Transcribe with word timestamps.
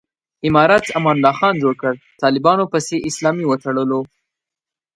امارت 0.47 0.85
امان 0.97 1.15
الله 1.17 1.33
خان 1.39 1.55
جوړ 1.63 1.73
کړ، 1.81 1.93
طالبانو 2.21 2.63
پسې 2.73 2.95
اسلامي 3.09 3.45
وتړلو. 3.47 4.01